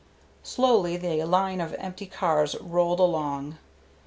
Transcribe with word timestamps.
Slowly 0.41 0.97
the 0.97 1.23
line 1.25 1.61
of 1.61 1.75
empty 1.75 2.07
cars 2.07 2.55
rolled 2.59 2.99
along. 2.99 3.59